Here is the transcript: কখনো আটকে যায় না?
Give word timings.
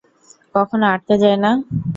কখনো 0.55 0.85
আটকে 0.93 1.15
যায় 1.23 1.37
না? 1.43 1.51